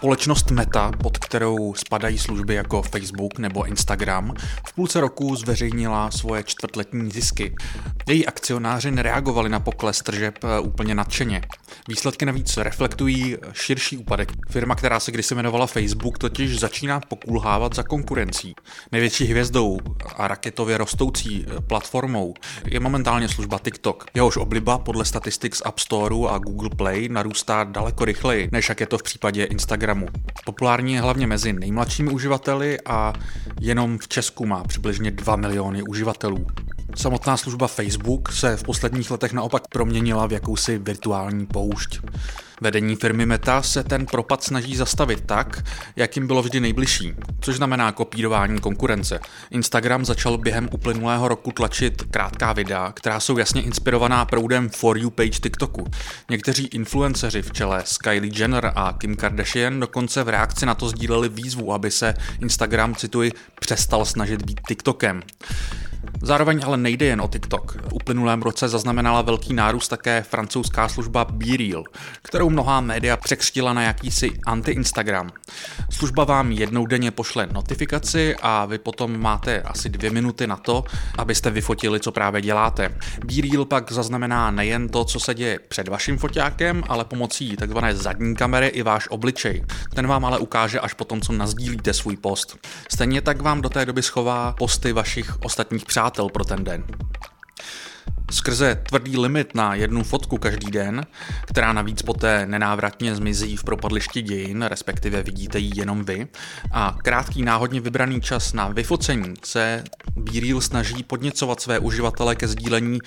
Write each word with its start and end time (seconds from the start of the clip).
Společnost 0.00 0.50
Meta, 0.50 0.92
pod 1.02 1.18
kterou 1.18 1.74
spadají 1.74 2.18
služby 2.18 2.54
jako 2.54 2.82
Facebook 2.82 3.38
nebo 3.38 3.66
Instagram, 3.66 4.34
v 4.68 4.72
půlce 4.72 5.00
roku 5.00 5.36
zveřejnila 5.36 6.10
svoje 6.10 6.42
čtvrtletní 6.42 7.10
zisky. 7.10 7.54
Její 8.08 8.26
akcionáři 8.26 8.90
nereagovali 8.90 9.48
na 9.48 9.60
pokles 9.60 10.02
tržeb 10.02 10.34
eh, 10.44 10.60
úplně 10.60 10.94
nadšeně. 10.94 11.42
Výsledky 11.88 12.26
navíc 12.26 12.56
reflektují 12.56 13.36
širší 13.52 13.96
úpadek. 13.96 14.32
Firma, 14.50 14.74
která 14.74 15.00
se 15.00 15.12
kdysi 15.12 15.34
jmenovala 15.34 15.66
Facebook, 15.66 16.18
totiž 16.18 16.60
začíná 16.60 17.00
pokulhávat 17.00 17.74
za 17.74 17.82
konkurencí. 17.82 18.54
Největší 18.92 19.24
hvězdou 19.24 19.78
a 20.16 20.28
raketově 20.28 20.78
rostoucí 20.78 21.46
eh, 21.46 21.60
platformou 21.60 22.34
je 22.64 22.80
momentálně 22.80 23.28
služba 23.28 23.58
TikTok. 23.58 24.06
Jehož 24.14 24.36
obliba 24.36 24.78
podle 24.78 25.04
statistik 25.04 25.56
z 25.56 25.62
App 25.64 25.78
Storeu 25.78 26.26
a 26.26 26.38
Google 26.38 26.70
Play 26.76 27.08
narůstá 27.08 27.64
daleko 27.64 28.04
rychleji, 28.04 28.48
než 28.52 28.68
jak 28.68 28.80
je 28.80 28.86
to 28.86 28.98
v 28.98 29.02
případě 29.02 29.44
Instagramu. 29.90 30.06
Populární 30.44 30.92
je 30.92 31.00
hlavně 31.00 31.26
mezi 31.26 31.52
nejmladšími 31.52 32.10
uživateli 32.10 32.78
a 32.86 33.12
jenom 33.60 33.98
v 33.98 34.08
Česku 34.08 34.46
má 34.46 34.64
přibližně 34.64 35.10
2 35.10 35.36
miliony 35.36 35.82
uživatelů. 35.82 36.46
Samotná 36.96 37.36
služba 37.36 37.66
Facebook 37.66 38.32
se 38.32 38.56
v 38.56 38.62
posledních 38.62 39.10
letech 39.10 39.32
naopak 39.32 39.68
proměnila 39.68 40.26
v 40.26 40.32
jakousi 40.32 40.78
virtuální 40.78 41.46
poušť. 41.46 42.00
Vedení 42.60 42.96
firmy 42.96 43.26
Meta 43.26 43.62
se 43.62 43.84
ten 43.84 44.06
propad 44.06 44.42
snaží 44.42 44.76
zastavit 44.76 45.20
tak, 45.26 45.64
jak 45.96 46.16
jim 46.16 46.26
bylo 46.26 46.42
vždy 46.42 46.60
nejbližší, 46.60 47.12
což 47.40 47.56
znamená 47.56 47.92
kopírování 47.92 48.60
konkurence. 48.60 49.20
Instagram 49.50 50.04
začal 50.04 50.38
během 50.38 50.68
uplynulého 50.72 51.28
roku 51.28 51.52
tlačit 51.52 52.02
krátká 52.02 52.52
videa, 52.52 52.92
která 52.92 53.20
jsou 53.20 53.38
jasně 53.38 53.62
inspirovaná 53.62 54.24
proudem 54.24 54.68
For 54.68 54.98
You 54.98 55.10
page 55.10 55.30
TikToku. 55.30 55.86
Někteří 56.30 56.66
influenceři 56.66 57.42
v 57.42 57.52
čele 57.52 57.82
s 57.84 57.98
Kylie 57.98 58.32
Jenner 58.36 58.72
a 58.74 58.92
Kim 58.98 59.16
Kardashian 59.16 59.80
dokonce 59.80 60.24
v 60.24 60.28
reakci 60.28 60.66
na 60.66 60.74
to 60.74 60.88
sdíleli 60.88 61.28
výzvu, 61.28 61.72
aby 61.72 61.90
se 61.90 62.14
Instagram, 62.40 62.94
cituji, 62.94 63.32
přestal 63.60 64.04
snažit 64.04 64.42
být 64.42 64.60
TikTokem. 64.68 65.22
Zároveň 66.22 66.60
ale 66.64 66.76
nejde 66.76 67.06
jen 67.06 67.20
o 67.20 67.28
TikTok. 67.28 67.76
V 67.88 67.92
uplynulém 67.92 68.42
roce 68.42 68.68
zaznamenala 68.68 69.22
velký 69.22 69.54
nárůst 69.54 69.88
také 69.88 70.22
francouzská 70.22 70.88
služba 70.88 71.26
BeReal, 71.30 71.84
kterou 72.22 72.50
mnohá 72.50 72.80
média 72.80 73.16
překřtila 73.16 73.72
na 73.72 73.82
jakýsi 73.82 74.30
anti-Instagram. 74.46 75.30
Služba 75.90 76.24
vám 76.24 76.52
jednou 76.52 76.86
denně 76.86 77.10
pošle 77.10 77.48
notifikaci 77.52 78.36
a 78.42 78.64
vy 78.64 78.78
potom 78.78 79.20
máte 79.20 79.62
asi 79.62 79.88
dvě 79.88 80.10
minuty 80.10 80.46
na 80.46 80.56
to, 80.56 80.84
abyste 81.18 81.50
vyfotili, 81.50 82.00
co 82.00 82.12
právě 82.12 82.42
děláte. 82.42 82.94
BeReal 83.24 83.64
pak 83.64 83.92
zaznamená 83.92 84.50
nejen 84.50 84.88
to, 84.88 85.04
co 85.04 85.20
se 85.20 85.34
děje 85.34 85.58
před 85.68 85.88
vaším 85.88 86.18
foťákem, 86.18 86.82
ale 86.88 87.04
pomocí 87.04 87.56
tzv. 87.56 87.78
zadní 87.92 88.36
kamery 88.36 88.66
i 88.66 88.82
váš 88.82 89.08
obličej. 89.08 89.64
Ten 89.94 90.06
vám 90.06 90.24
ale 90.24 90.38
ukáže 90.38 90.80
až 90.80 90.94
potom, 90.94 91.20
co 91.20 91.32
nazdílíte 91.32 91.94
svůj 91.94 92.16
post. 92.16 92.58
Stejně 92.88 93.20
tak 93.20 93.42
vám 93.42 93.62
do 93.62 93.68
té 93.68 93.86
doby 93.86 94.02
schová 94.02 94.54
posty 94.58 94.92
vašich 94.92 95.42
ostatních 95.42 95.84
přátel 95.84 96.09
pro 96.32 96.44
ten 96.44 96.64
den. 96.64 96.84
Skrze 98.30 98.82
tvrdý 98.88 99.16
limit 99.16 99.54
na 99.54 99.74
jednu 99.74 100.02
fotku 100.02 100.38
každý 100.38 100.70
den, 100.70 101.06
která 101.46 101.72
navíc 101.72 102.02
poté 102.02 102.46
nenávratně 102.46 103.14
zmizí 103.14 103.56
v 103.56 103.64
propadlišti 103.64 104.22
dějin, 104.22 104.62
respektive 104.62 105.22
vidíte 105.22 105.58
ji 105.58 105.70
jenom 105.74 106.04
vy, 106.04 106.28
a 106.72 106.96
krátký 107.04 107.42
náhodně 107.42 107.80
vybraný 107.80 108.20
čas 108.20 108.52
na 108.52 108.68
vyfocení 108.68 109.34
se 109.44 109.84
BeReal 110.16 110.60
snaží 110.60 111.02
podněcovat 111.02 111.60
své 111.60 111.78
uživatele 111.78 112.36
ke 112.36 112.48
sdílení 112.48 112.98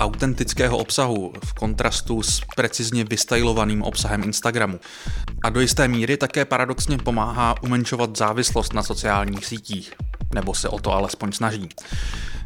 autentického 0.00 0.78
obsahu 0.78 1.32
v 1.44 1.52
kontrastu 1.52 2.22
s 2.22 2.40
precizně 2.56 3.04
vystylovaným 3.04 3.82
obsahem 3.82 4.22
Instagramu. 4.22 4.80
A 5.44 5.50
do 5.50 5.60
jisté 5.60 5.88
míry 5.88 6.16
také 6.16 6.44
paradoxně 6.44 6.98
pomáhá 6.98 7.62
umenšovat 7.62 8.16
závislost 8.16 8.72
na 8.72 8.82
sociálních 8.82 9.46
sítích 9.46 9.92
nebo 10.34 10.54
se 10.54 10.68
o 10.68 10.78
to 10.78 10.92
alespoň 10.92 11.32
snaží. 11.32 11.68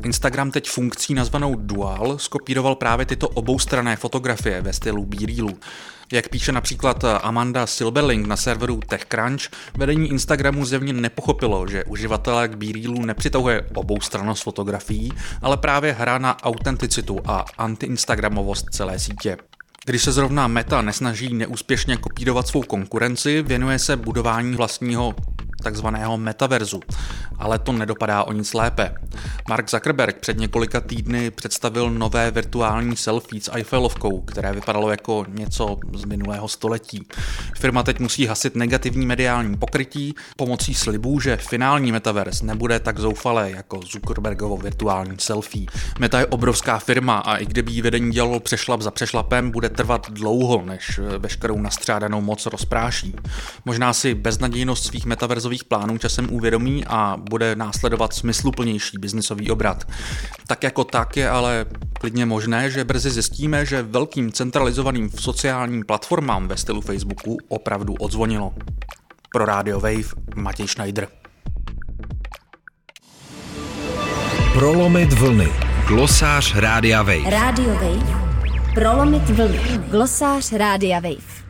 Instagram 0.04 0.50
teď 0.50 0.70
funkcí 0.70 1.14
nazvanou 1.14 1.54
Dual 1.54 2.18
skopíroval 2.18 2.74
právě 2.74 3.06
tyto 3.06 3.28
oboustrané 3.28 3.96
fotografie 3.96 4.62
ve 4.62 4.72
stylu 4.72 5.06
BeRealu. 5.06 5.58
Jak 6.12 6.28
píše 6.28 6.52
například 6.52 7.04
Amanda 7.04 7.66
Silberling 7.66 8.26
na 8.26 8.36
serveru 8.36 8.80
TechCrunch, 8.86 9.42
vedení 9.76 10.08
Instagramu 10.08 10.64
zjevně 10.64 10.92
nepochopilo, 10.92 11.68
že 11.68 11.84
uživatelé 11.84 12.48
k 12.48 12.54
BeRealu 12.54 13.04
nepřitahuje 13.04 13.62
oboustrannost 13.74 14.42
fotografií, 14.42 15.12
ale 15.42 15.56
právě 15.56 15.92
hra 15.92 16.18
na 16.18 16.42
autenticitu 16.42 17.20
a 17.24 17.44
anti-instagramovost 17.58 18.66
celé 18.70 18.98
sítě. 18.98 19.36
Když 19.84 20.02
se 20.02 20.12
zrovna 20.12 20.48
Meta 20.48 20.82
nesnaží 20.82 21.34
neúspěšně 21.34 21.96
kopírovat 21.96 22.48
svou 22.48 22.62
konkurenci, 22.62 23.42
věnuje 23.42 23.78
se 23.78 23.96
budování 23.96 24.56
vlastního 24.56 25.14
takzvaného 25.66 26.18
metaverzu, 26.18 26.80
ale 27.38 27.58
to 27.58 27.72
nedopadá 27.72 28.22
o 28.22 28.32
nic 28.32 28.54
lépe. 28.54 28.94
Mark 29.48 29.70
Zuckerberg 29.70 30.16
před 30.16 30.38
několika 30.38 30.80
týdny 30.80 31.30
představil 31.30 31.90
nové 31.90 32.30
virtuální 32.30 32.96
selfie 32.96 33.42
s 33.42 33.50
Eiffelovkou, 33.52 34.20
které 34.20 34.52
vypadalo 34.52 34.90
jako 34.90 35.26
něco 35.28 35.76
z 35.94 36.04
minulého 36.04 36.48
století. 36.48 37.06
Firma 37.58 37.82
teď 37.82 37.98
musí 38.00 38.26
hasit 38.26 38.54
negativní 38.54 39.06
mediální 39.06 39.56
pokrytí 39.56 40.14
pomocí 40.36 40.74
slibů, 40.74 41.20
že 41.20 41.36
finální 41.36 41.92
metaverse 41.92 42.46
nebude 42.46 42.80
tak 42.80 42.98
zoufalé 42.98 43.50
jako 43.50 43.80
Zuckerbergovo 43.92 44.56
virtuální 44.56 45.16
selfie. 45.18 45.66
Meta 45.98 46.18
je 46.18 46.26
obrovská 46.26 46.78
firma 46.78 47.18
a 47.18 47.36
i 47.36 47.46
kdyby 47.46 47.72
jí 47.72 47.82
vedení 47.82 48.12
dělalo 48.12 48.40
přešlap 48.40 48.82
za 48.82 48.90
přešlapem, 48.90 49.50
bude 49.50 49.68
trvat 49.68 50.10
dlouho, 50.10 50.62
než 50.62 51.00
veškerou 51.18 51.58
nastřádanou 51.58 52.20
moc 52.20 52.46
rozpráší. 52.46 53.14
Možná 53.64 53.92
si 53.92 54.14
beznadějnost 54.14 54.84
svých 54.84 55.06
metaverzových 55.06 55.55
biznisových 55.56 55.64
plánů 55.64 55.98
časem 55.98 56.28
uvědomí 56.30 56.84
a 56.86 57.16
bude 57.30 57.56
následovat 57.56 58.12
smysluplnější 58.12 58.98
biznisový 58.98 59.50
obrat. 59.50 59.84
Tak 60.46 60.62
jako 60.62 60.84
tak 60.84 61.16
je 61.16 61.30
ale 61.30 61.66
klidně 62.00 62.26
možné, 62.26 62.70
že 62.70 62.84
brzy 62.84 63.10
zjistíme, 63.10 63.66
že 63.66 63.82
velkým 63.82 64.32
centralizovaným 64.32 65.10
sociálním 65.10 65.84
platformám 65.84 66.48
ve 66.48 66.56
stylu 66.56 66.80
Facebooku 66.80 67.38
opravdu 67.48 67.94
odzvonilo. 67.94 68.52
Pro 69.32 69.44
Radio 69.44 69.80
Wave 69.80 70.14
Matěj 70.34 70.68
Schneider. 70.68 71.08
Prolomit 74.52 75.12
vlny. 75.12 75.48
Glosář 75.88 76.54
Rádia 76.56 77.02
Wave. 77.02 77.30
Radio 77.30 77.74
Wave. 77.74 78.06
Prolomit 78.74 79.30
vlny. 79.30 79.60
Glosář 79.90 80.52
Rádia 80.52 81.00
Wave. 81.00 81.45